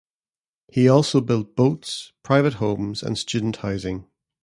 He 0.71 0.89
also 0.89 1.21
built 1.21 1.55
boats, 1.55 2.11
private 2.23 2.53
homes 2.53 3.03
and 3.03 3.19
student 3.19 3.57
housing. 3.57 4.07